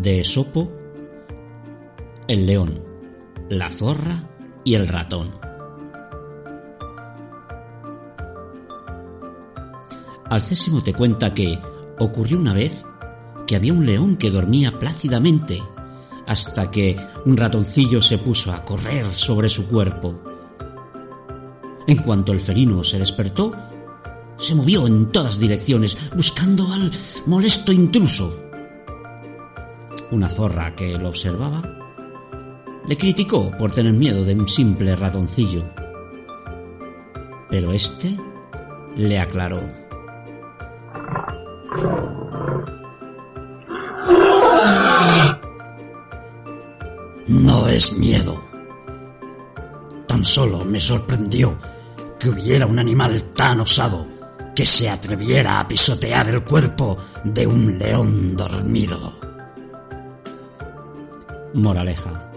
[0.00, 0.72] De Esopo,
[2.26, 2.82] el león,
[3.50, 4.30] la zorra
[4.64, 5.32] y el ratón.
[10.30, 11.58] Alcésimo te cuenta que
[11.98, 12.82] ocurrió una vez
[13.46, 15.60] que había un león que dormía plácidamente
[16.26, 20.18] hasta que un ratoncillo se puso a correr sobre su cuerpo.
[21.86, 23.52] En cuanto el felino se despertó,
[24.38, 26.90] se movió en todas direcciones buscando al
[27.26, 28.49] molesto intruso
[30.10, 31.62] una zorra que lo observaba,
[32.86, 35.64] le criticó por tener miedo de un simple ratoncillo.
[37.48, 38.16] Pero este
[38.96, 39.62] le aclaró.
[47.26, 48.42] No es miedo.
[50.06, 51.56] Tan solo me sorprendió
[52.18, 54.06] que hubiera un animal tan osado
[54.54, 59.29] que se atreviera a pisotear el cuerpo de un león dormido.
[61.54, 62.30] Moraleja.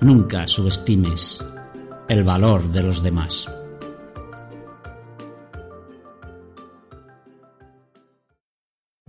[0.00, 1.44] Nunca subestimes
[2.08, 3.48] el valor de los demás.